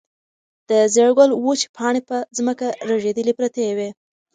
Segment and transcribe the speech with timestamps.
[0.69, 3.89] د زېړ ګل وچې پاڼې په ځمکه رژېدلې پرتې وې.